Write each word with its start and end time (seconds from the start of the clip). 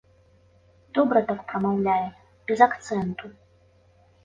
Добра 0.99 1.21
так 1.29 1.39
прамаўляе, 1.51 2.07
без 2.51 2.59
акцэнту. 2.69 3.25